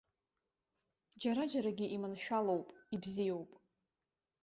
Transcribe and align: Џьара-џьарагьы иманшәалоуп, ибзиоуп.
Џьара-џьарагьы 1.21 1.85
иманшәалоуп, 1.95 2.67
ибзиоуп. 2.95 3.51